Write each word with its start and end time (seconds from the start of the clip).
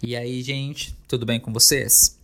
E 0.00 0.14
aí, 0.14 0.40
gente, 0.42 0.96
tudo 1.08 1.26
bem 1.26 1.40
com 1.40 1.52
vocês? 1.52 2.20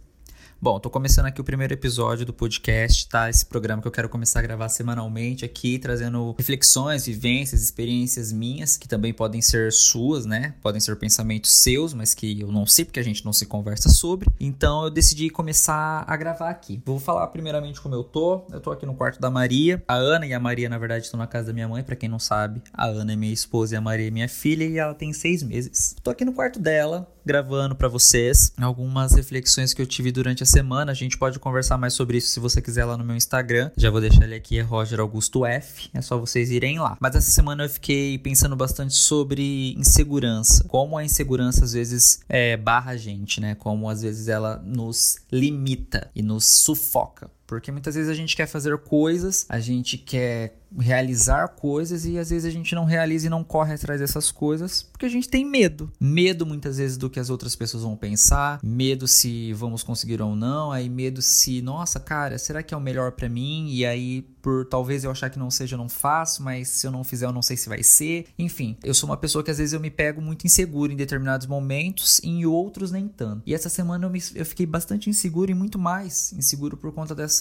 Bom, 0.63 0.79
tô 0.79 0.89
começando 0.89 1.27
aqui 1.27 1.41
o 1.41 1.45
primeiro 1.45 1.75
episódio 1.75 2.25
do 2.25 2.33
podcast, 2.33 3.09
tá? 3.09 3.29
Esse 3.29 3.45
programa 3.45 3.83
que 3.83 3.89
eu 3.89 3.93
quero 3.93 4.09
começar 4.09 4.39
a 4.39 4.43
gravar 4.43 4.69
semanalmente 4.69 5.45
aqui, 5.45 5.77
trazendo 5.81 6.37
reflexões, 6.39 7.05
vivências, 7.05 7.61
experiências 7.61 8.33
minhas, 8.33 8.77
que 8.77 8.87
também 8.87 9.13
podem 9.13 9.43
ser 9.43 9.73
suas, 9.73 10.25
né? 10.25 10.55
Podem 10.63 10.81
ser 10.81 10.95
pensamentos 10.97 11.51
seus, 11.51 11.93
mas 11.93 12.15
que 12.15 12.41
eu 12.41 12.53
não 12.53 12.65
sei 12.65 12.85
porque 12.85 13.01
a 13.01 13.03
gente 13.03 13.25
não 13.25 13.33
se 13.33 13.45
conversa 13.45 13.89
sobre. 13.89 14.29
Então 14.39 14.85
eu 14.85 14.91
decidi 14.91 15.29
começar 15.29 16.05
a 16.07 16.17
gravar 16.17 16.51
aqui. 16.51 16.81
Vou 16.87 17.01
falar 17.01 17.27
primeiramente 17.27 17.81
como 17.81 17.97
eu 17.97 18.05
tô. 18.05 18.47
Eu 18.53 18.61
tô 18.61 18.71
aqui 18.71 18.87
no 18.87 18.95
quarto 18.95 19.21
da 19.21 19.33
Maria. 19.33 19.83
A 19.89 19.97
Ana 19.97 20.25
e 20.25 20.33
a 20.33 20.39
Maria, 20.39 20.69
na 20.69 20.79
verdade, 20.79 21.07
estão 21.07 21.19
na 21.19 21.27
casa 21.27 21.49
da 21.49 21.53
minha 21.53 21.67
mãe, 21.67 21.83
para 21.83 21.97
quem 21.97 22.09
não 22.09 22.21
sabe. 22.21 22.63
A 22.73 22.87
Ana 22.87 23.15
é 23.15 23.17
minha 23.17 23.33
esposa 23.35 23.75
e 23.75 23.77
a 23.77 23.81
Maria 23.81 24.07
é 24.07 24.11
minha 24.13 24.29
filha, 24.29 24.65
e 24.65 24.79
ela 24.79 24.95
tem 24.95 25.13
seis 25.13 25.43
meses. 25.43 25.97
Tô 26.05 26.11
aqui 26.11 26.25
no 26.25 26.33
quarto 26.33 26.61
dela, 26.61 27.13
gravando 27.25 27.75
para 27.75 27.89
vocês 27.89 28.53
algumas 28.61 29.13
reflexões 29.13 29.73
que 29.73 29.81
eu 29.81 29.87
tive 29.87 30.13
durante 30.13 30.43
a 30.43 30.47
semana. 30.47 30.93
A 30.93 30.95
gente 30.95 31.17
pode 31.17 31.39
conversar 31.39 31.79
mais 31.79 31.95
sobre 31.95 32.19
isso 32.19 32.29
se 32.29 32.41
você 32.41 32.61
quiser 32.61 32.85
lá 32.85 32.97
no 32.97 33.05
meu 33.05 33.17
Instagram. 33.17 33.71
Já 33.77 33.91
vou 33.91 34.01
deixar 34.01 34.25
ele 34.25 34.35
aqui, 34.35 34.59
é 34.59 34.63
Roger 34.63 35.01
Augusto 35.01 35.45
F. 35.45 35.89
É 35.95 36.01
só 36.01 36.19
vocês 36.19 36.51
irem 36.51 36.79
lá. 36.79 36.97
Mas 37.01 37.17
essa 37.17 37.31
semana 37.31 37.65
eu 37.65 37.69
fiquei 37.69 38.19
pensando 38.19 38.57
bastante 38.57 38.95
sobre 38.95 39.75
insegurança. 39.75 40.65
Como 40.65 40.97
a 40.97 41.05
insegurança 41.05 41.65
às 41.65 41.73
vezes 41.73 42.21
é, 42.29 42.57
barra 42.57 42.93
a 42.93 42.97
gente, 42.97 43.41
né? 43.41 43.55
Como 43.55 43.89
às 43.89 44.03
vezes 44.03 44.29
ela 44.29 44.63
nos 44.65 45.17
limita 45.31 46.11
e 46.15 46.23
nos 46.23 46.45
sufoca. 46.45 47.31
Porque 47.47 47.71
muitas 47.71 47.95
vezes 47.95 48.11
a 48.11 48.15
gente 48.15 48.37
quer 48.37 48.47
fazer 48.47 48.77
coisas, 48.79 49.47
a 49.49 49.61
gente 49.61 49.99
quer 49.99 50.59
realizar 50.79 51.49
coisas 51.49 52.05
e 52.05 52.19
às 52.19 52.31
vezes 52.31 52.45
a 52.45 52.51
gente 52.51 52.75
não 52.75 52.85
realiza 52.85 53.27
e 53.27 53.31
não 53.31 53.45
corre 53.45 53.75
atrás 53.75 54.01
dessas 54.01 54.31
coisas 54.31 54.83
porque 54.83 55.07
a 55.07 55.09
gente 55.09 55.29
tem 55.29 55.45
medo. 55.45 55.91
Medo 56.01 56.45
muitas 56.45 56.79
vezes 56.79 56.97
do 56.97 57.09
que 57.09 57.21
as 57.21 57.31
outras 57.31 57.55
pessoas 57.55 57.83
vão 57.83 57.97
pensar, 57.97 58.59
medo 58.63 59.07
se 59.07 59.53
vamos 59.53 59.83
conseguir 59.83 60.21
ou 60.21 60.35
não, 60.35 60.73
aí 60.73 60.89
medo 60.89 61.23
se, 61.23 61.63
nossa, 61.63 62.01
cara, 62.01 62.39
será 62.39 62.63
que 62.63 62.75
é 62.75 62.77
o 62.77 62.81
melhor 62.81 63.13
para 63.13 63.29
mim? 63.29 63.69
E 63.71 63.87
aí 63.87 64.23
por 64.45 64.67
talvez 64.67 65.05
eu 65.05 65.11
achar 65.11 65.31
que 65.31 65.39
não 65.39 65.51
seja, 65.51 65.75
eu 65.75 65.79
não 65.79 65.89
faço, 65.89 66.43
mas 66.43 66.69
se 66.69 66.87
eu 66.87 66.91
não 66.91 67.03
fizer, 67.03 67.25
eu 67.25 67.33
não 67.33 67.41
sei 67.41 67.57
se 67.57 67.67
vai 67.67 67.83
ser. 67.83 68.27
Enfim, 68.39 68.77
eu 68.85 68.93
sou 68.93 69.09
uma 69.09 69.17
pessoa 69.17 69.43
que 69.43 69.51
às 69.51 69.57
vezes 69.57 69.73
eu 69.73 69.81
me 69.81 69.91
pego 69.91 70.21
muito 70.21 70.47
inseguro 70.47 70.93
em 70.93 70.97
determinados 70.97 71.47
momentos 71.47 72.19
e 72.19 72.29
em 72.29 72.45
outros 72.45 72.91
nem 72.91 73.09
tanto. 73.09 73.43
E 73.47 73.55
essa 73.55 73.71
semana 73.71 74.05
eu, 74.05 74.11
me, 74.11 74.23
eu 74.35 74.45
fiquei 74.45 74.67
bastante 74.67 75.09
inseguro 75.09 75.51
e 75.51 75.55
muito 75.55 75.79
mais 75.79 76.31
inseguro 76.35 76.77
por 76.77 76.93
conta 76.93 77.15
dessa, 77.15 77.34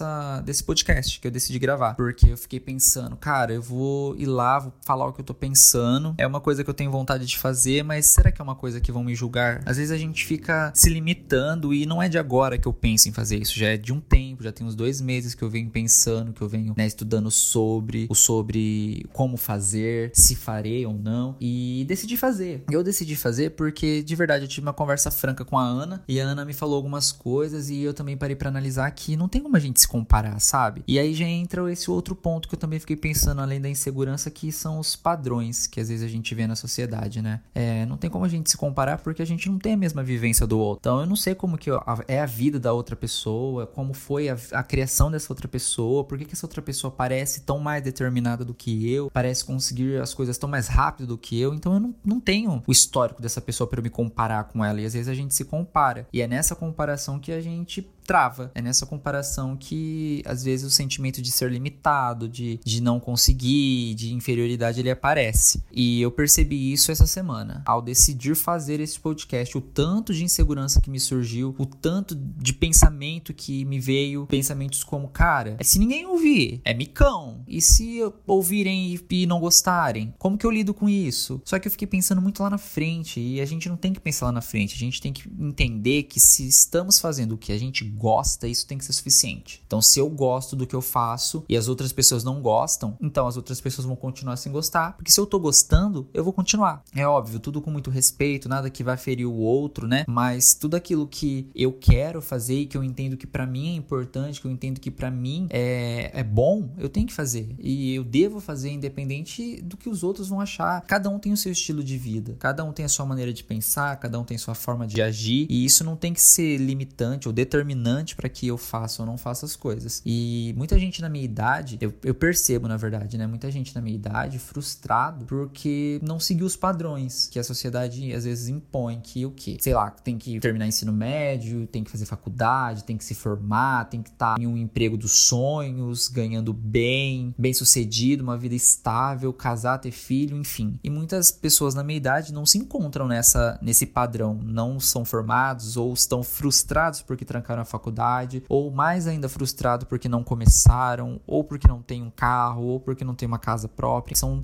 desse 0.44 0.64
podcast 0.64 1.20
que 1.20 1.28
eu 1.28 1.32
decidi 1.32 1.60
gravar. 1.60 1.96
Porque 1.96 2.32
eu 2.32 2.38
fiquei 2.38 2.60
pensando, 2.60 3.16
cara, 3.16 3.54
eu 3.54 3.62
vou 3.62 4.16
ir 4.16 4.26
lá, 4.26 4.60
vou 4.60 4.74
falar 4.86 5.08
o 5.08 5.14
que 5.14 5.22
eu 5.22 5.26
tô 5.26 5.34
pensando. 5.34 6.16
É 6.18 6.26
uma 6.26 6.40
coisa 6.40 6.64
que 6.64 6.70
eu 6.70 6.74
tenho 6.74 6.92
vontade 6.92 7.26
de 7.26 7.38
fazer, 7.38 7.84
mas 7.84 8.08
será 8.08 8.32
que 8.32 8.42
é 8.42 8.44
uma 8.44 8.56
coisa 8.56 8.80
que 8.80 8.92
vão 8.92 9.04
me 9.04 9.16
julgar? 9.16 9.62
Às 9.66 9.78
vezes 9.78 9.92
a 9.92 9.98
gente 9.98 10.26
fica 10.26 10.72
se 10.76 10.90
limitando 10.90 11.74
e 11.74 11.86
não 11.86 12.02
é 12.02 12.10
de 12.10 12.18
agora 12.18 12.58
que 12.58 12.68
eu 12.68 12.74
penso 12.74 13.10
em 13.10 13.12
fazer 13.12 13.38
isso, 13.38 13.58
já 13.58 13.68
é 13.68 13.78
de 13.78 13.92
um 13.92 14.00
tempo, 14.00 14.44
já 14.44 14.52
tem 14.52 14.66
uns 14.66 14.76
dois 14.76 15.02
meses 15.02 15.36
que 15.36 15.44
eu 15.44 15.50
venho 15.50 15.70
pensando, 15.70 16.34
que 16.34 16.42
eu 16.42 16.50
venho 16.50 16.74
né, 16.78 16.86
estudando 16.86 17.30
sobre 17.32 18.08
o 18.10 18.16
sobre 18.16 19.06
como 19.14 19.38
fazer, 19.38 20.12
se 20.14 20.36
farei 20.36 20.86
ou 20.86 20.94
não, 20.94 21.36
e 21.40 21.86
decidi 21.88 22.18
fazer. 22.18 22.64
Eu 22.70 22.84
decidi 22.84 23.16
fazer 23.16 23.52
porque 23.52 24.04
de 24.04 24.16
verdade 24.16 24.46
eu 24.46 24.48
tive 24.48 24.66
uma 24.66 24.74
conversa 24.74 25.12
franca 25.12 25.46
com 25.46 25.58
a 25.58 25.64
Ana 25.64 26.04
e 26.08 26.20
a 26.20 26.24
Ana 26.24 26.46
me 26.46 26.54
falou 26.54 26.76
algumas 26.76 27.12
coisas 27.12 27.70
e 27.70 27.82
eu 27.82 27.94
também 27.94 28.18
parei 28.18 28.36
para 28.36 28.50
analisar 28.50 28.90
que 28.92 29.16
não 29.16 29.28
tem 29.28 29.42
como 29.42 29.56
a 29.56 29.60
gente 29.60 29.80
se 29.84 29.88
comparar, 29.88 30.40
sabe? 30.40 30.84
E 30.88 30.98
aí 30.98 31.14
já 31.14 31.26
entra 31.26 31.72
esse 31.72 31.90
outro 31.90 32.16
ponto 32.16 32.48
que 32.48 32.56
eu 32.56 32.60
também 32.60 32.80
fiquei 32.80 32.96
pensando 32.96 33.42
além 33.42 33.62
da 33.62 33.70
insegurança 33.70 34.32
que 34.32 34.52
são 34.52 34.80
os 34.80 34.96
padrões 34.96 35.68
que 35.68 35.80
às 35.80 35.90
vezes 35.90 36.04
a 36.04 36.08
gente 36.08 36.34
vê 36.34 36.48
na 36.48 36.56
sociedade, 36.56 37.22
né? 37.22 37.42
É, 37.54 37.86
não 37.86 37.98
tem 37.98 38.10
como 38.10 38.26
a 38.26 38.30
gente 38.30 38.50
se 38.50 38.58
comparar 38.58 38.98
porque 38.98 39.22
a 39.22 39.26
gente 39.26 39.50
não 39.50 39.60
tem 39.60 39.74
a 39.74 39.78
mesma 39.78 40.04
vivência 40.04 40.48
do 40.48 40.58
outro. 40.58 40.80
Então 40.82 41.00
eu 41.02 41.06
não 41.06 41.16
sei 41.16 41.36
como 41.36 41.58
que 41.58 41.70
é 42.08 42.20
a 42.20 42.26
vida 42.26 42.60
da 42.60 42.74
outra 42.74 42.96
pessoa, 42.96 43.68
como 43.68 43.94
foi 43.94 44.30
a, 44.30 44.38
a 44.54 44.64
criação 44.64 45.12
dessa 45.12 45.32
outra 45.32 45.48
pessoa, 45.48 46.04
por 46.04 46.18
que, 46.18 46.26
que 46.26 46.34
essa 46.34 46.46
outra 46.46 46.62
pessoa 46.62 46.92
parece 46.92 47.42
tão 47.42 47.60
mais 47.60 47.84
determinada 47.84 48.44
do 48.44 48.54
que 48.54 48.92
eu, 48.92 49.10
parece 49.12 49.44
conseguir 49.44 50.02
as 50.02 50.14
coisas 50.14 50.38
tão 50.38 50.50
mais 50.50 50.68
rápido 50.68 51.08
do 51.08 51.18
que 51.18 51.40
eu. 51.40 51.54
Então 51.54 51.74
eu 51.74 51.80
não, 51.80 51.96
não 52.04 52.20
tenho 52.20 52.64
o 52.66 52.72
histórico 52.72 53.22
dessa 53.22 53.42
pessoa 53.42 53.68
para 53.68 53.80
eu 53.80 53.84
me 53.84 53.90
comparar 53.90 54.46
com 54.46 54.64
ela. 54.64 54.82
E 54.82 54.86
às 54.86 54.94
vezes 54.94 55.08
a 55.08 55.14
gente 55.14 55.34
se 55.36 55.46
compara. 55.46 56.08
E 56.14 56.22
é 56.22 56.28
nessa 56.28 56.56
comparação 56.56 57.20
que 57.20 57.32
a 57.32 57.42
gente 57.42 57.88
trava. 58.04 58.52
É 58.54 58.62
nessa 58.62 58.86
comparação 58.86 59.56
que 59.56 60.22
às 60.26 60.44
vezes 60.44 60.66
o 60.66 60.70
sentimento 60.70 61.22
de 61.22 61.32
ser 61.32 61.52
limitado, 61.52 62.28
de, 62.28 62.60
de 62.64 62.82
não 62.82 63.00
conseguir, 63.00 63.96
de 63.96 64.14
inferioridade 64.14 64.80
ele 64.80 64.92
aparece. 64.92 65.64
E 65.72 66.02
eu 66.02 66.12
percebi 66.12 66.72
isso 66.72 66.92
essa 66.92 67.08
semana 67.08 67.64
ao 67.66 67.82
decidir 67.82 68.36
fazer 68.36 68.80
esse 68.80 69.00
podcast, 69.00 69.58
o 69.58 69.62
tanto 69.62 70.14
de 70.14 70.24
insegurança 70.24 70.82
que 70.82 70.90
me 70.90 71.00
surgiu, 71.00 71.56
o 71.58 71.66
tanto 71.66 72.16
de 72.16 72.54
pensamento 72.54 73.34
que 73.34 73.66
me 73.66 73.80
veio, 73.80 74.26
pensamentos 74.28 74.84
como, 74.84 75.08
cara, 75.08 75.58
se 75.62 75.80
ninguém 75.80 76.06
ouvir, 76.06 76.62
é 76.64 76.74
micão. 76.74 77.44
E 77.48 77.62
se 77.62 78.00
ouvirem 78.26 79.00
e 79.10 79.26
não 79.26 79.40
gostarem, 79.40 80.14
como 80.18 80.38
que 80.38 80.46
eu 80.46 80.52
lido 80.52 80.74
com 80.74 80.90
isso? 80.90 81.42
Só 81.46 81.60
que 81.60 81.68
eu 81.68 81.72
fiquei 81.72 81.88
pensando 81.88 82.22
muito 82.22 82.42
lá 82.42 82.50
na 82.50 82.58
frente 82.58 83.20
e 83.20 83.40
a 83.40 83.46
gente 83.46 83.70
não 83.70 83.78
tem 83.78 83.94
que 83.94 84.00
pensar 84.00 84.28
lá 84.28 84.32
na 84.32 84.42
frente, 84.42 84.76
a 84.76 84.80
gente 84.80 85.02
tem 85.02 85.14
que 85.14 85.30
entender 85.40 86.04
que 86.04 86.20
se 86.20 86.48
estamos 86.48 87.00
fazendo 87.00 87.34
o 87.34 87.38
que 87.38 87.52
a 87.52 87.58
gente 87.58 87.93
gosta, 87.94 88.48
isso 88.48 88.68
tem 88.68 88.78
que 88.78 88.86
ser 88.86 88.94
suficiente. 88.94 89.62
Então, 89.66 89.82
se 89.82 90.00
eu 90.00 90.10
gosto 90.10 90.56
do 90.56 90.66
que 90.66 90.76
eu 90.76 90.82
faço 90.82 91.44
e 91.48 91.56
as 91.56 91.68
outras 91.68 91.92
pessoas 91.92 92.24
não 92.24 92.42
gostam, 92.42 92.98
então 93.02 93.28
as 93.28 93.38
outras 93.38 93.62
pessoas 93.62 93.86
vão 93.86 93.96
continuar 93.96 94.38
sem 94.38 94.52
gostar, 94.52 94.94
porque 94.94 95.12
se 95.12 95.20
eu 95.20 95.26
tô 95.26 95.40
gostando, 95.40 96.08
eu 96.14 96.24
vou 96.24 96.34
continuar. 96.34 96.84
É 96.96 97.08
óbvio, 97.08 97.40
tudo 97.40 97.62
com 97.62 97.72
muito 97.72 97.90
respeito, 97.90 98.50
nada 98.50 98.70
que 98.70 98.84
vai 98.84 98.98
ferir 98.98 99.26
o 99.26 99.36
outro, 99.36 99.88
né? 99.88 100.06
Mas 100.08 100.54
tudo 100.54 100.76
aquilo 100.76 101.08
que 101.08 101.50
eu 101.56 101.72
quero 101.72 102.22
fazer 102.22 102.60
e 102.60 102.66
que 102.66 102.78
eu 102.78 102.84
entendo 102.84 103.18
que 103.18 103.28
para 103.28 103.46
mim 103.46 103.74
é 103.74 103.76
importante, 103.76 104.42
que 104.42 104.48
eu 104.48 104.52
entendo 104.52 104.80
que 104.80 104.92
para 104.92 105.12
mim 105.12 105.48
é, 105.50 106.12
é 106.14 106.24
bom, 106.24 106.70
eu 106.78 106.90
tenho 106.90 107.08
que 107.08 107.14
fazer. 107.14 107.56
E 107.60 107.94
eu 107.94 108.04
devo 108.04 108.40
fazer 108.40 108.72
independente 108.72 109.62
do 109.62 109.78
que 109.78 109.90
os 109.90 110.04
outros 110.04 110.28
vão 110.28 110.42
achar. 110.42 110.82
Cada 110.82 111.10
um 111.10 111.20
tem 111.20 111.32
o 111.32 111.38
seu 111.38 111.52
estilo 111.52 111.84
de 111.84 111.98
vida, 111.98 112.36
cada 112.40 112.64
um 112.64 112.72
tem 112.72 112.86
a 112.86 112.90
sua 112.90 113.06
maneira 113.06 113.34
de 113.34 113.44
pensar, 113.44 113.96
cada 113.98 114.20
um 114.20 114.24
tem 114.24 114.36
a 114.36 114.40
sua 114.40 114.56
forma 114.56 114.88
de 114.88 115.02
agir, 115.02 115.48
e 115.50 115.66
isso 115.66 115.84
não 115.84 115.96
tem 115.96 116.14
que 116.14 116.22
ser 116.22 116.58
limitante 116.58 117.28
ou 117.28 117.34
determinante 117.34 117.83
determinante 117.84 118.16
para 118.16 118.30
que 118.30 118.48
eu 118.48 118.58
faça 118.58 119.02
ou 119.02 119.06
não 119.06 119.18
faça 119.18 119.46
as 119.46 119.56
coisas. 119.56 120.02
E 120.06 120.54
muita 120.58 120.80
gente 120.80 121.02
na 121.02 121.10
minha 121.10 121.26
idade, 121.26 121.78
eu, 121.82 121.94
eu 122.04 122.16
percebo 122.16 122.68
na 122.68 122.78
verdade, 122.78 123.18
né? 123.18 123.28
Muita 123.28 123.52
gente 123.52 123.76
na 123.76 123.82
minha 123.82 123.96
idade 123.96 124.40
frustrado 124.40 125.26
porque 125.26 126.00
não 126.02 126.20
seguiu 126.20 126.46
os 126.46 126.56
padrões 126.56 127.28
que 127.28 127.38
a 127.38 127.44
sociedade 127.44 128.14
às 128.14 128.24
vezes 128.24 128.48
impõe, 128.48 129.00
que 129.02 129.26
o 129.26 129.32
quê? 129.32 129.58
Sei 129.60 129.74
lá, 129.74 129.92
tem 129.92 130.18
que 130.18 130.40
terminar 130.40 130.68
ensino 130.68 130.94
médio, 130.94 131.68
tem 131.68 131.84
que 131.84 131.92
fazer 131.92 132.06
faculdade, 132.06 132.84
tem 132.84 132.98
que 132.98 133.04
se 133.04 133.14
formar, 133.14 133.86
tem 133.86 134.02
que 134.02 134.10
estar 134.10 134.36
tá 134.36 134.42
em 134.42 134.48
um 134.48 134.58
emprego 134.58 134.98
dos 134.98 135.12
sonhos, 135.12 136.08
ganhando 136.08 136.54
bem, 136.54 137.34
bem 137.38 137.54
sucedido, 137.54 138.24
uma 138.24 138.38
vida 138.38 138.56
estável, 138.56 139.34
casar, 139.34 139.80
ter 139.80 139.92
filho, 139.92 140.38
enfim. 140.38 140.80
E 140.84 140.90
muitas 140.90 141.32
pessoas 141.32 141.76
na 141.76 141.84
minha 141.84 141.98
idade 141.98 142.32
não 142.32 142.46
se 142.46 142.58
encontram 142.58 143.08
nessa 143.08 143.60
nesse 143.62 143.86
padrão, 143.86 144.40
não 144.44 144.80
são 144.80 145.04
formados 145.04 145.76
ou 145.76 145.94
estão 145.94 146.24
frustrados 146.24 147.02
porque 147.02 147.26
trancaram 147.26 147.62
a 147.62 147.66
faculdade, 147.74 148.44
ou 148.48 148.72
mais 148.72 149.08
ainda 149.08 149.28
frustrado 149.28 149.86
porque 149.86 150.08
não 150.08 150.24
começaram, 150.24 151.20
ou 151.26 151.44
porque 151.44 151.68
não 151.68 151.82
tem 151.82 152.04
um 152.04 152.12
carro, 152.12 152.64
ou 152.64 152.80
porque 152.80 153.04
não 153.04 153.16
tem 153.16 153.28
uma 153.28 153.40
casa 153.40 153.68
própria. 153.68 154.16
São 154.16 154.44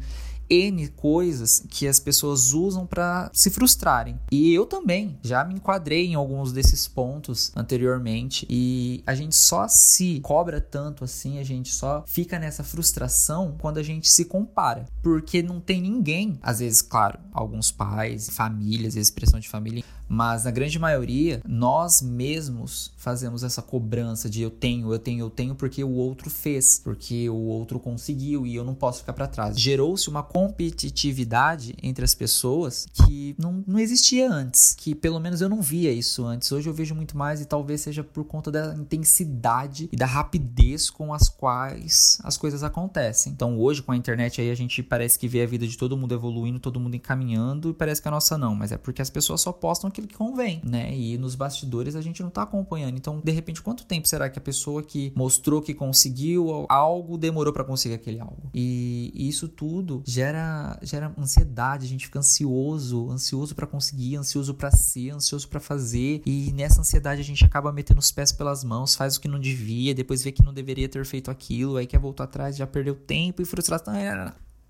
N 0.49 0.87
coisas 0.89 1.63
que 1.69 1.87
as 1.87 1.99
pessoas 1.99 2.53
usam 2.53 2.85
para 2.85 3.29
se 3.33 3.49
frustrarem. 3.49 4.19
E 4.31 4.53
eu 4.53 4.65
também 4.65 5.17
já 5.21 5.43
me 5.43 5.55
enquadrei 5.55 6.07
em 6.07 6.15
alguns 6.15 6.51
desses 6.51 6.87
pontos 6.87 7.51
anteriormente. 7.55 8.45
E 8.49 9.03
a 9.05 9.13
gente 9.13 9.35
só 9.35 9.67
se 9.67 10.19
cobra 10.21 10.59
tanto 10.59 11.03
assim, 11.03 11.39
a 11.39 11.43
gente 11.43 11.71
só 11.71 12.03
fica 12.07 12.39
nessa 12.39 12.63
frustração 12.63 13.55
quando 13.59 13.77
a 13.77 13.83
gente 13.83 14.09
se 14.09 14.25
compara. 14.25 14.85
Porque 15.01 15.41
não 15.41 15.59
tem 15.59 15.81
ninguém, 15.81 16.39
às 16.41 16.59
vezes, 16.59 16.81
claro, 16.81 17.19
alguns 17.31 17.71
pais, 17.71 18.29
famílias, 18.29 18.95
expressão 18.95 19.39
de 19.39 19.49
família, 19.49 19.83
mas 20.09 20.43
na 20.43 20.51
grande 20.51 20.79
maioria, 20.79 21.39
nós 21.47 22.01
mesmos 22.01 22.91
fazemos 22.97 23.43
essa 23.43 23.61
cobrança 23.61 24.27
de 24.27 24.41
eu 24.41 24.49
tenho, 24.49 24.91
eu 24.91 24.97
tenho, 24.97 25.19
eu 25.19 25.29
tenho 25.29 25.53
porque 25.53 25.83
o 25.83 25.91
outro 25.91 26.31
fez, 26.31 26.79
porque 26.83 27.29
o 27.29 27.35
outro 27.35 27.79
conseguiu 27.79 28.47
e 28.47 28.55
eu 28.55 28.63
não 28.63 28.73
posso 28.73 29.01
ficar 29.01 29.13
para 29.13 29.27
trás. 29.27 29.59
Gerou-se 29.59 30.09
uma 30.09 30.23
competitividade 30.39 31.75
entre 31.83 32.05
as 32.05 32.15
pessoas 32.15 32.87
que 32.93 33.35
não, 33.37 33.61
não 33.67 33.77
existia 33.77 34.31
antes, 34.31 34.73
que 34.73 34.95
pelo 34.95 35.19
menos 35.19 35.41
eu 35.41 35.49
não 35.49 35.61
via 35.61 35.91
isso 35.91 36.23
antes. 36.23 36.49
Hoje 36.49 36.69
eu 36.69 36.73
vejo 36.73 36.95
muito 36.95 37.17
mais 37.17 37.41
e 37.41 37.45
talvez 37.45 37.81
seja 37.81 38.05
por 38.05 38.23
conta 38.23 38.49
da 38.49 38.73
intensidade 38.73 39.89
e 39.91 39.97
da 39.97 40.05
rapidez 40.05 40.89
com 40.89 41.13
as 41.13 41.27
quais 41.27 42.19
as 42.23 42.37
coisas 42.37 42.63
acontecem. 42.63 43.33
Então 43.33 43.59
hoje 43.59 43.83
com 43.83 43.91
a 43.91 43.97
internet 43.97 44.39
aí 44.39 44.49
a 44.49 44.55
gente 44.55 44.81
parece 44.81 45.19
que 45.19 45.27
vê 45.27 45.41
a 45.41 45.45
vida 45.45 45.67
de 45.67 45.77
todo 45.77 45.97
mundo 45.97 46.15
evoluindo, 46.15 46.57
todo 46.57 46.79
mundo 46.79 46.95
encaminhando 46.95 47.71
e 47.71 47.73
parece 47.73 48.01
que 48.01 48.07
a 48.07 48.11
nossa 48.11 48.37
não, 48.37 48.55
mas 48.55 48.71
é 48.71 48.77
porque 48.77 49.01
as 49.01 49.09
pessoas 49.09 49.41
só 49.41 49.51
postam 49.51 49.89
aquilo 49.89 50.07
que 50.07 50.15
convém, 50.15 50.61
né? 50.63 50.95
E 50.95 51.17
nos 51.17 51.35
bastidores 51.35 51.97
a 51.97 52.01
gente 52.01 52.23
não 52.23 52.29
tá 52.29 52.43
acompanhando. 52.43 52.95
Então, 52.95 53.19
de 53.21 53.31
repente, 53.33 53.61
quanto 53.61 53.83
tempo 53.83 54.07
será 54.07 54.29
que 54.29 54.39
a 54.39 54.41
pessoa 54.41 54.81
que 54.81 55.11
mostrou 55.13 55.61
que 55.61 55.73
conseguiu 55.73 56.65
algo 56.69 57.17
demorou 57.17 57.51
para 57.51 57.65
conseguir 57.65 57.95
aquele 57.95 58.21
algo? 58.21 58.49
E 58.53 59.11
isso 59.13 59.49
tudo 59.49 60.01
gera 60.05 60.28
gera, 60.29 60.79
gera 60.81 61.13
ansiedade, 61.17 61.85
a 61.85 61.89
gente 61.89 62.05
fica 62.05 62.19
ansioso, 62.19 63.09
ansioso 63.09 63.55
para 63.55 63.65
conseguir, 63.65 64.15
ansioso 64.15 64.53
para 64.53 64.71
ser, 64.71 65.11
ansioso 65.11 65.47
para 65.47 65.59
fazer. 65.59 66.21
E 66.25 66.51
nessa 66.53 66.81
ansiedade 66.81 67.21
a 67.21 67.23
gente 67.23 67.43
acaba 67.43 67.71
metendo 67.71 67.99
os 67.99 68.11
pés 68.11 68.31
pelas 68.31 68.63
mãos, 68.63 68.95
faz 68.95 69.15
o 69.15 69.21
que 69.21 69.27
não 69.27 69.39
devia, 69.39 69.93
depois 69.93 70.23
vê 70.23 70.31
que 70.31 70.43
não 70.43 70.53
deveria 70.53 70.87
ter 70.87 71.05
feito 71.05 71.31
aquilo, 71.31 71.77
aí 71.77 71.87
quer 71.87 71.99
voltar 71.99 72.25
atrás, 72.25 72.55
já 72.55 72.67
perdeu 72.67 72.95
tempo 72.95 73.41
e 73.41 73.45
frustração. 73.45 73.93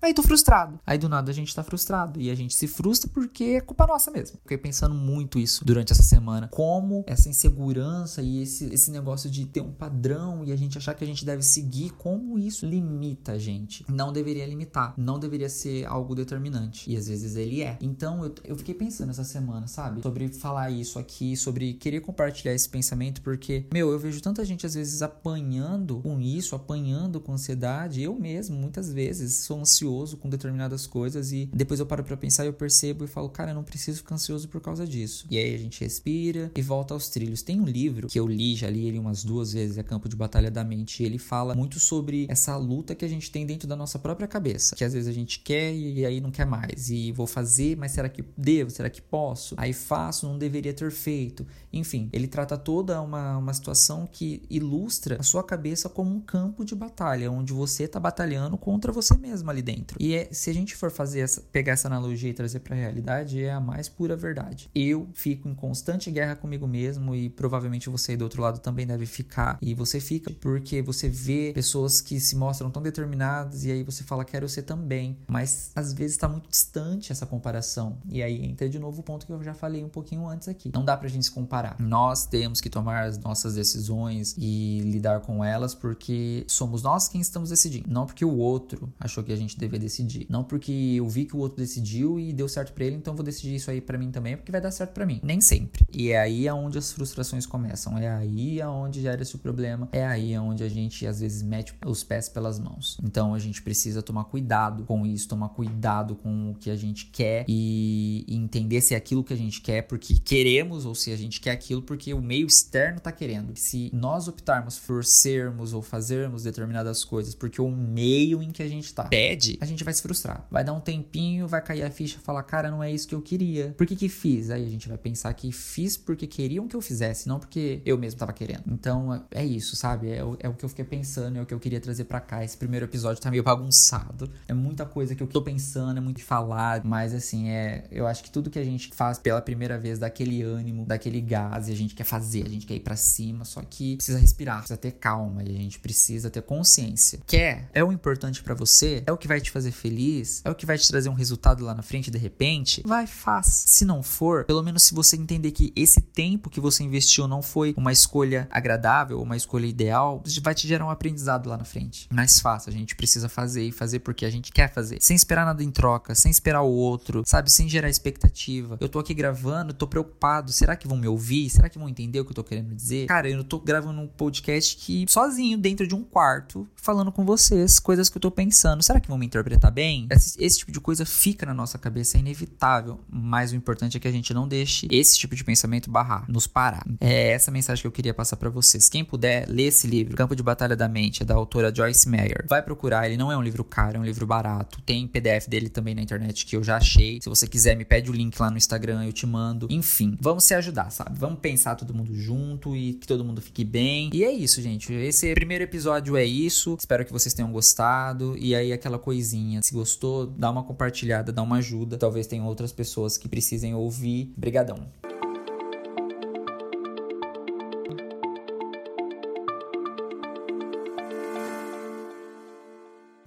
Aí 0.02 0.14
tô 0.14 0.22
frustrado. 0.22 0.80
Aí 0.86 0.96
do 0.96 1.08
nada 1.08 1.30
a 1.30 1.34
gente 1.34 1.54
tá 1.54 1.62
frustrado. 1.62 2.20
E 2.20 2.30
a 2.30 2.34
gente 2.34 2.54
se 2.54 2.66
frustra 2.66 3.10
porque 3.12 3.44
é 3.44 3.60
culpa 3.60 3.86
nossa 3.86 4.10
mesmo. 4.10 4.38
Fiquei 4.42 4.56
pensando 4.56 4.94
muito 4.94 5.38
isso 5.38 5.62
durante 5.64 5.92
essa 5.92 6.02
semana. 6.02 6.48
Como 6.48 7.04
essa 7.06 7.28
insegurança 7.28 8.22
e 8.22 8.42
esse, 8.42 8.64
esse 8.72 8.90
negócio 8.90 9.30
de 9.30 9.44
ter 9.44 9.60
um 9.60 9.72
padrão 9.72 10.42
e 10.44 10.52
a 10.52 10.56
gente 10.56 10.78
achar 10.78 10.94
que 10.94 11.04
a 11.04 11.06
gente 11.06 11.24
deve 11.24 11.42
seguir, 11.42 11.90
como 11.90 12.38
isso 12.38 12.64
limita 12.64 13.32
a 13.32 13.38
gente. 13.38 13.84
Não 13.88 14.10
deveria 14.10 14.46
limitar. 14.46 14.94
Não 14.96 15.18
deveria 15.18 15.50
ser 15.50 15.84
algo 15.84 16.14
determinante. 16.14 16.90
E 16.90 16.96
às 16.96 17.06
vezes 17.06 17.36
ele 17.36 17.62
é. 17.62 17.76
Então 17.82 18.24
eu, 18.24 18.34
eu 18.44 18.56
fiquei 18.56 18.74
pensando 18.74 19.10
essa 19.10 19.24
semana, 19.24 19.66
sabe? 19.66 20.00
Sobre 20.00 20.28
falar 20.28 20.70
isso 20.70 20.98
aqui, 20.98 21.36
sobre 21.36 21.74
querer 21.74 22.00
compartilhar 22.00 22.54
esse 22.54 22.68
pensamento, 22.68 23.20
porque, 23.20 23.66
meu, 23.72 23.90
eu 23.90 23.98
vejo 23.98 24.22
tanta 24.22 24.44
gente 24.46 24.64
às 24.64 24.74
vezes 24.74 25.02
apanhando 25.02 26.00
com 26.00 26.18
isso, 26.18 26.56
apanhando 26.56 27.20
com 27.20 27.34
ansiedade. 27.34 28.02
Eu 28.02 28.14
mesmo, 28.14 28.56
muitas 28.56 28.90
vezes, 28.90 29.34
sou 29.34 29.60
ansioso 29.60 29.89
ansioso 29.90 30.16
com 30.16 30.28
determinadas 30.28 30.86
coisas 30.86 31.32
e 31.32 31.48
depois 31.52 31.80
eu 31.80 31.86
paro 31.86 32.04
para 32.04 32.16
pensar 32.16 32.44
e 32.44 32.48
eu 32.48 32.52
percebo 32.52 33.04
e 33.04 33.08
falo, 33.08 33.28
cara, 33.28 33.50
eu 33.50 33.54
não 33.54 33.64
preciso 33.64 33.98
ficar 33.98 34.14
ansioso 34.14 34.48
por 34.48 34.60
causa 34.60 34.86
disso. 34.86 35.26
E 35.30 35.36
aí 35.36 35.54
a 35.54 35.58
gente 35.58 35.80
respira 35.80 36.50
e 36.56 36.62
volta 36.62 36.94
aos 36.94 37.08
trilhos. 37.08 37.42
Tem 37.42 37.60
um 37.60 37.64
livro 37.64 38.08
que 38.08 38.18
eu 38.18 38.26
li, 38.26 38.54
já 38.54 38.70
li 38.70 38.86
ele 38.86 38.98
umas 38.98 39.24
duas 39.24 39.52
vezes, 39.52 39.78
é 39.78 39.82
Campo 39.82 40.08
de 40.08 40.16
Batalha 40.16 40.50
da 40.50 40.62
Mente, 40.62 41.02
e 41.02 41.06
ele 41.06 41.18
fala 41.18 41.54
muito 41.54 41.78
sobre 41.80 42.26
essa 42.28 42.56
luta 42.56 42.94
que 42.94 43.04
a 43.04 43.08
gente 43.08 43.30
tem 43.30 43.44
dentro 43.44 43.66
da 43.66 43.74
nossa 43.74 43.98
própria 43.98 44.28
cabeça, 44.28 44.76
que 44.76 44.84
às 44.84 44.92
vezes 44.92 45.08
a 45.08 45.12
gente 45.12 45.40
quer 45.40 45.74
e 45.74 46.04
aí 46.06 46.20
não 46.20 46.30
quer 46.30 46.46
mais, 46.46 46.90
e 46.90 47.12
vou 47.12 47.26
fazer, 47.26 47.76
mas 47.76 47.92
será 47.92 48.08
que 48.08 48.24
devo? 48.36 48.70
Será 48.70 48.88
que 48.88 49.02
posso? 49.02 49.54
Aí 49.56 49.72
faço, 49.72 50.26
não 50.26 50.38
deveria 50.38 50.72
ter 50.72 50.90
feito. 50.90 51.46
Enfim, 51.72 52.08
ele 52.12 52.26
trata 52.26 52.56
toda 52.56 53.00
uma, 53.00 53.38
uma 53.38 53.52
situação 53.52 54.08
que 54.10 54.42
ilustra 54.48 55.16
a 55.18 55.22
sua 55.22 55.42
cabeça 55.42 55.88
como 55.88 56.14
um 56.14 56.20
campo 56.20 56.64
de 56.64 56.74
batalha, 56.74 57.30
onde 57.30 57.52
você 57.52 57.84
está 57.84 57.98
batalhando 57.98 58.56
contra 58.56 58.92
você 58.92 59.16
mesmo 59.16 59.50
ali 59.50 59.62
dentro 59.62 59.79
dentro. 59.80 59.96
E 59.98 60.14
é, 60.14 60.28
se 60.30 60.50
a 60.50 60.54
gente 60.54 60.76
for 60.76 60.90
fazer 60.90 61.20
essa, 61.20 61.40
pegar 61.40 61.72
essa 61.72 61.88
analogia 61.88 62.30
e 62.30 62.34
trazer 62.34 62.60
para 62.60 62.74
a 62.74 62.78
realidade, 62.78 63.42
é 63.42 63.52
a 63.52 63.60
mais 63.60 63.88
pura 63.88 64.14
verdade. 64.14 64.70
Eu 64.74 65.08
fico 65.14 65.48
em 65.48 65.54
constante 65.54 66.10
guerra 66.10 66.36
comigo 66.36 66.66
mesmo 66.66 67.14
e 67.14 67.28
provavelmente 67.28 67.88
você 67.88 68.12
aí 68.12 68.16
do 68.16 68.22
outro 68.22 68.42
lado 68.42 68.60
também 68.60 68.86
deve 68.86 69.06
ficar. 69.06 69.58
E 69.60 69.74
você 69.74 70.00
fica 70.00 70.30
porque 70.40 70.82
você 70.82 71.08
vê 71.08 71.52
pessoas 71.54 72.00
que 72.00 72.20
se 72.20 72.36
mostram 72.36 72.70
tão 72.70 72.82
determinadas 72.82 73.64
e 73.64 73.70
aí 73.70 73.82
você 73.82 74.04
fala 74.04 74.24
quero 74.24 74.48
ser 74.48 74.62
também, 74.62 75.16
mas 75.26 75.70
às 75.74 75.92
vezes 75.92 76.12
está 76.12 76.28
muito 76.28 76.48
distante 76.48 77.12
essa 77.12 77.26
comparação. 77.26 77.98
E 78.08 78.22
aí 78.22 78.44
entra 78.44 78.68
de 78.68 78.78
novo 78.78 79.00
o 79.00 79.02
ponto 79.02 79.26
que 79.26 79.32
eu 79.32 79.42
já 79.42 79.54
falei 79.54 79.82
um 79.84 79.88
pouquinho 79.88 80.26
antes 80.26 80.48
aqui. 80.48 80.70
Não 80.74 80.84
dá 80.84 80.96
pra 80.96 81.08
gente 81.08 81.24
se 81.24 81.30
comparar. 81.30 81.76
Nós 81.78 82.26
temos 82.26 82.60
que 82.60 82.68
tomar 82.68 83.04
as 83.04 83.18
nossas 83.18 83.54
decisões 83.54 84.34
e 84.36 84.80
lidar 84.80 85.20
com 85.20 85.44
elas 85.44 85.74
porque 85.74 86.44
somos 86.46 86.82
nós 86.82 87.08
quem 87.08 87.20
estamos 87.20 87.50
decidindo, 87.50 87.88
não 87.88 88.06
porque 88.06 88.24
o 88.24 88.36
outro 88.36 88.92
achou 88.98 89.22
que 89.22 89.32
a 89.32 89.36
gente 89.36 89.58
deveria 89.58 89.69
decidir. 89.78 90.26
Não 90.28 90.44
porque 90.44 90.72
eu 90.96 91.08
vi 91.08 91.24
que 91.24 91.36
o 91.36 91.38
outro 91.38 91.58
decidiu 91.58 92.18
e 92.18 92.32
deu 92.32 92.48
certo 92.48 92.72
para 92.72 92.84
ele, 92.84 92.96
então 92.96 93.14
vou 93.14 93.24
decidir 93.24 93.54
isso 93.54 93.70
aí 93.70 93.80
para 93.80 93.98
mim 93.98 94.10
também, 94.10 94.36
porque 94.36 94.52
vai 94.52 94.60
dar 94.60 94.70
certo 94.70 94.92
para 94.92 95.06
mim. 95.06 95.20
Nem 95.22 95.40
sempre. 95.40 95.84
E 95.92 96.10
é 96.10 96.18
aí 96.18 96.48
aonde 96.48 96.78
as 96.78 96.92
frustrações 96.92 97.46
começam. 97.46 97.96
É 97.98 98.08
aí 98.08 98.60
aonde 98.60 99.00
gera 99.00 99.22
esse 99.22 99.38
problema. 99.38 99.88
É 99.92 100.04
aí 100.04 100.34
aonde 100.34 100.62
a 100.62 100.68
gente 100.68 101.06
às 101.06 101.20
vezes 101.20 101.42
mete 101.42 101.74
os 101.86 102.02
pés 102.02 102.28
pelas 102.28 102.58
mãos. 102.58 102.98
Então 103.02 103.34
a 103.34 103.38
gente 103.38 103.62
precisa 103.62 104.02
tomar 104.02 104.24
cuidado 104.24 104.84
com 104.84 105.06
isso, 105.06 105.28
tomar 105.28 105.50
cuidado 105.50 106.14
com 106.14 106.50
o 106.50 106.54
que 106.54 106.70
a 106.70 106.76
gente 106.76 107.06
quer 107.06 107.44
e 107.48 108.24
entender 108.28 108.80
se 108.80 108.94
é 108.94 108.96
aquilo 108.96 109.24
que 109.24 109.32
a 109.32 109.36
gente 109.36 109.60
quer 109.60 109.82
porque 109.82 110.18
queremos 110.18 110.84
ou 110.86 110.94
se 110.94 111.12
a 111.12 111.16
gente 111.16 111.40
quer 111.40 111.52
aquilo 111.52 111.82
porque 111.82 112.12
o 112.14 112.22
meio 112.22 112.46
externo 112.46 113.00
tá 113.00 113.12
querendo. 113.12 113.52
Se 113.56 113.90
nós 113.92 114.28
optarmos 114.28 114.78
por 114.78 115.04
sermos 115.04 115.72
ou 115.72 115.82
fazermos 115.82 116.44
determinadas 116.44 117.04
coisas 117.04 117.34
porque 117.34 117.60
o 117.60 117.70
meio 117.70 118.42
em 118.42 118.50
que 118.50 118.62
a 118.62 118.68
gente 118.68 118.92
tá 118.92 119.04
pede, 119.04 119.58
a 119.60 119.64
gente 119.66 119.84
vai 119.84 119.92
se 119.92 120.02
frustrar. 120.02 120.46
Vai 120.50 120.64
dar 120.64 120.72
um 120.72 120.80
tempinho, 120.80 121.46
vai 121.46 121.60
cair 121.60 121.82
a 121.82 121.90
ficha 121.90 122.18
e 122.18 122.20
falar, 122.20 122.42
cara, 122.42 122.70
não 122.70 122.82
é 122.82 122.90
isso 122.90 123.06
que 123.06 123.14
eu 123.14 123.20
queria. 123.20 123.74
Por 123.76 123.86
que 123.86 123.94
que 123.94 124.08
fiz? 124.08 124.50
Aí 124.50 124.64
a 124.64 124.70
gente 124.70 124.88
vai 124.88 124.96
pensar 124.96 125.32
que 125.34 125.52
fiz 125.52 125.96
porque 125.96 126.26
queriam 126.26 126.66
que 126.66 126.74
eu 126.74 126.80
fizesse, 126.80 127.28
não 127.28 127.38
porque 127.38 127.82
eu 127.84 127.98
mesmo 127.98 128.18
tava 128.18 128.32
querendo. 128.32 128.64
Então 128.68 129.24
é 129.30 129.44
isso, 129.44 129.76
sabe? 129.76 130.10
É 130.10 130.24
o, 130.24 130.36
é 130.40 130.48
o 130.48 130.54
que 130.54 130.64
eu 130.64 130.68
fiquei 130.68 130.84
pensando, 130.84 131.38
é 131.38 131.42
o 131.42 131.46
que 131.46 131.54
eu 131.54 131.60
queria 131.60 131.80
trazer 131.80 132.04
para 132.04 132.20
cá. 132.20 132.44
Esse 132.44 132.56
primeiro 132.56 132.86
episódio 132.86 133.22
tá 133.22 133.30
meio 133.30 133.42
bagunçado. 133.42 134.30
É 134.48 134.54
muita 134.54 134.86
coisa 134.86 135.14
que 135.14 135.22
eu 135.22 135.26
tô 135.26 135.42
pensando, 135.42 135.98
é 135.98 136.00
muito 136.00 136.18
de 136.18 136.24
falar, 136.24 136.82
mas 136.84 137.14
assim, 137.14 137.50
é. 137.50 137.84
Eu 137.90 138.06
acho 138.06 138.22
que 138.22 138.30
tudo 138.30 138.50
que 138.50 138.58
a 138.58 138.64
gente 138.64 138.90
faz 138.94 139.18
pela 139.18 139.40
primeira 139.40 139.78
vez 139.78 139.98
dá 139.98 140.06
aquele 140.06 140.42
ânimo, 140.42 140.84
daquele 140.86 141.20
gás, 141.20 141.68
e 141.68 141.72
a 141.72 141.76
gente 141.76 141.94
quer 141.94 142.04
fazer, 142.04 142.44
a 142.46 142.48
gente 142.48 142.66
quer 142.66 142.74
ir 142.74 142.80
para 142.80 142.96
cima, 142.96 143.44
só 143.44 143.62
que 143.62 143.96
precisa 143.96 144.18
respirar, 144.18 144.58
precisa 144.58 144.76
ter 144.76 144.92
calma, 144.92 145.42
e 145.42 145.48
a 145.48 145.58
gente 145.58 145.78
precisa 145.78 146.30
ter 146.30 146.42
consciência. 146.42 147.20
Quer 147.26 147.68
é 147.72 147.82
o 147.82 147.92
importante 147.92 148.42
para 148.42 148.54
você, 148.54 149.02
é 149.06 149.12
o 149.12 149.16
que 149.16 149.28
vai 149.28 149.40
te 149.40 149.49
te 149.50 149.52
fazer 149.52 149.72
feliz, 149.72 150.40
é 150.44 150.50
o 150.50 150.54
que 150.54 150.64
vai 150.64 150.78
te 150.78 150.88
trazer 150.88 151.08
um 151.08 151.14
resultado 151.14 151.64
lá 151.64 151.74
na 151.74 151.82
frente 151.82 152.10
de 152.10 152.18
repente, 152.18 152.82
vai, 152.86 153.06
faz. 153.06 153.64
Se 153.66 153.84
não 153.84 154.02
for, 154.02 154.44
pelo 154.44 154.62
menos 154.62 154.84
se 154.84 154.94
você 154.94 155.16
entender 155.16 155.50
que 155.50 155.72
esse 155.74 156.00
tempo 156.00 156.48
que 156.48 156.60
você 156.60 156.84
investiu 156.84 157.26
não 157.26 157.42
foi 157.42 157.74
uma 157.76 157.92
escolha 157.92 158.48
agradável, 158.50 159.20
uma 159.20 159.36
escolha 159.36 159.66
ideal, 159.66 160.22
vai 160.42 160.54
te 160.54 160.66
gerar 160.68 160.86
um 160.86 160.90
aprendizado 160.90 161.48
lá 161.48 161.58
na 161.58 161.64
frente. 161.64 162.08
Mais 162.12 162.38
fácil, 162.38 162.70
a 162.70 162.72
gente 162.72 162.94
precisa 162.94 163.28
fazer 163.28 163.64
e 163.64 163.72
fazer 163.72 163.98
porque 164.00 164.24
a 164.24 164.30
gente 164.30 164.52
quer 164.52 164.72
fazer, 164.72 164.98
sem 165.00 165.16
esperar 165.16 165.44
nada 165.44 165.62
em 165.62 165.70
troca, 165.70 166.14
sem 166.14 166.30
esperar 166.30 166.62
o 166.62 166.70
outro, 166.70 167.22
sabe, 167.26 167.50
sem 167.50 167.68
gerar 167.68 167.88
expectativa. 167.88 168.78
Eu 168.80 168.88
tô 168.88 168.98
aqui 168.98 169.12
gravando, 169.12 169.74
tô 169.74 169.86
preocupado, 169.86 170.52
será 170.52 170.76
que 170.76 170.86
vão 170.86 170.96
me 170.96 171.08
ouvir? 171.08 171.50
Será 171.50 171.68
que 171.68 171.78
vão 171.78 171.88
entender 171.88 172.20
o 172.20 172.24
que 172.24 172.30
eu 172.30 172.36
tô 172.36 172.44
querendo 172.44 172.74
dizer? 172.74 173.06
Cara, 173.06 173.28
eu 173.28 173.42
tô 173.42 173.58
gravando 173.58 174.00
um 174.00 174.06
podcast 174.06 174.76
que 174.76 175.04
sozinho 175.08 175.58
dentro 175.58 175.86
de 175.86 175.94
um 175.94 176.04
quarto, 176.04 176.68
falando 176.76 177.10
com 177.10 177.24
vocês, 177.24 177.80
coisas 177.80 178.08
que 178.08 178.16
eu 178.16 178.20
tô 178.20 178.30
pensando. 178.30 178.82
Será 178.82 179.00
que 179.00 179.08
vão 179.08 179.18
me 179.18 179.26
interpretar 179.30 179.70
bem, 179.70 180.06
esse, 180.10 180.42
esse, 180.42 180.58
tipo 180.58 180.72
de 180.72 180.80
coisa 180.80 181.06
fica 181.06 181.46
na 181.46 181.54
nossa 181.54 181.78
cabeça, 181.78 182.16
é 182.16 182.20
inevitável. 182.20 183.00
Mas 183.08 183.52
o 183.52 183.56
importante 183.56 183.96
é 183.96 184.00
que 184.00 184.08
a 184.08 184.12
gente 184.12 184.34
não 184.34 184.46
deixe 184.46 184.86
esse 184.90 185.18
tipo 185.18 185.34
de 185.34 185.44
pensamento 185.44 185.90
barrar, 185.90 186.24
nos 186.28 186.46
parar. 186.46 186.84
É 187.00 187.30
essa 187.30 187.50
mensagem 187.50 187.80
que 187.80 187.86
eu 187.86 187.92
queria 187.92 188.12
passar 188.12 188.36
para 188.36 188.50
vocês. 188.50 188.88
Quem 188.88 189.04
puder, 189.04 189.48
lê 189.48 189.64
esse 189.64 189.86
livro, 189.86 190.16
Campo 190.16 190.34
de 190.34 190.42
Batalha 190.42 190.76
da 190.76 190.88
Mente, 190.88 191.22
é 191.22 191.26
da 191.26 191.34
autora 191.34 191.72
Joyce 191.74 192.08
Meyer. 192.08 192.44
Vai 192.48 192.62
procurar, 192.62 193.06
ele 193.06 193.16
não 193.16 193.30
é 193.30 193.36
um 193.36 193.42
livro 193.42 193.62
caro, 193.64 193.96
é 193.96 194.00
um 194.00 194.04
livro 194.04 194.26
barato. 194.26 194.80
Tem 194.82 195.06
PDF 195.06 195.48
dele 195.48 195.68
também 195.68 195.94
na 195.94 196.02
internet 196.02 196.44
que 196.44 196.56
eu 196.56 196.62
já 196.62 196.76
achei. 196.76 197.20
Se 197.22 197.28
você 197.28 197.46
quiser, 197.46 197.76
me 197.76 197.84
pede 197.84 198.10
o 198.10 198.12
link 198.12 198.38
lá 198.38 198.50
no 198.50 198.56
Instagram, 198.56 199.04
eu 199.04 199.12
te 199.12 199.26
mando. 199.26 199.66
Enfim, 199.70 200.16
vamos 200.20 200.44
se 200.44 200.54
ajudar, 200.54 200.90
sabe? 200.90 201.18
Vamos 201.18 201.38
pensar 201.40 201.76
todo 201.76 201.94
mundo 201.94 202.14
junto 202.14 202.76
e 202.76 202.94
que 202.94 203.06
todo 203.06 203.24
mundo 203.24 203.40
fique 203.40 203.64
bem. 203.64 204.10
E 204.12 204.24
é 204.24 204.32
isso, 204.32 204.60
gente. 204.60 204.92
Esse 204.92 205.32
primeiro 205.34 205.64
episódio 205.64 206.16
é 206.16 206.24
isso. 206.24 206.76
Espero 206.78 207.04
que 207.04 207.12
vocês 207.12 207.34
tenham 207.34 207.52
gostado. 207.52 208.36
E 208.38 208.54
aí, 208.54 208.72
aquela 208.72 208.98
coisinha 209.20 209.60
se 209.60 209.74
gostou, 209.74 210.26
dá 210.26 210.50
uma 210.50 210.62
compartilhada, 210.62 211.30
dá 211.30 211.42
uma 211.42 211.56
ajuda. 211.56 211.98
Talvez 211.98 212.26
tenham 212.26 212.46
outras 212.46 212.72
pessoas 212.72 213.18
que 213.18 213.28
precisem 213.28 213.74
ouvir. 213.74 214.32
Brigadão. 214.36 214.99